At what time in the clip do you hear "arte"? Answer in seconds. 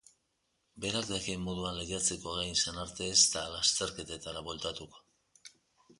2.87-3.11